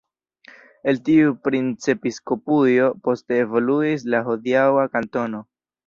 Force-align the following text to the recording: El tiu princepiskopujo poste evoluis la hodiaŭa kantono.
El 0.91 0.97
tiu 1.09 1.35
princepiskopujo 1.49 2.89
poste 3.09 3.41
evoluis 3.45 4.11
la 4.15 4.27
hodiaŭa 4.31 4.93
kantono. 4.99 5.49